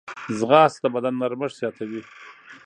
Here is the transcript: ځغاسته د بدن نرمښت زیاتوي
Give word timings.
ځغاسته 0.37 0.87
د 0.91 0.93
بدن 0.95 1.13
نرمښت 1.21 1.55
زیاتوي 1.61 2.01